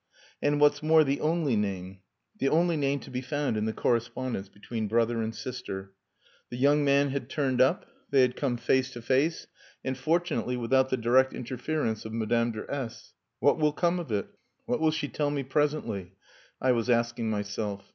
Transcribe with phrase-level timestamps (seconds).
[0.41, 1.99] And what's more, the only name;
[2.39, 5.93] the only name to be found in the correspondence between brother and sister.
[6.49, 9.45] The young man had turned up; they had come face to face,
[9.83, 13.13] and, fortunately, without the direct interference of Madame de S.
[13.41, 14.25] What will come of it?
[14.65, 16.13] what will she tell me presently?
[16.59, 17.83] I was asking myself.